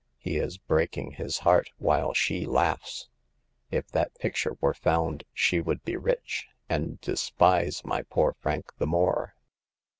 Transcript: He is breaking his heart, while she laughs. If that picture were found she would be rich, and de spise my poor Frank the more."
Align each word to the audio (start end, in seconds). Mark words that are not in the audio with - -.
He 0.17 0.37
is 0.37 0.57
breaking 0.57 1.11
his 1.11 1.37
heart, 1.45 1.69
while 1.77 2.11
she 2.11 2.43
laughs. 2.47 3.07
If 3.69 3.87
that 3.91 4.15
picture 4.17 4.57
were 4.59 4.73
found 4.73 5.25
she 5.31 5.59
would 5.59 5.83
be 5.83 5.95
rich, 5.95 6.47
and 6.67 6.99
de 7.01 7.11
spise 7.15 7.85
my 7.85 8.01
poor 8.01 8.35
Frank 8.41 8.73
the 8.79 8.87
more." 8.87 9.35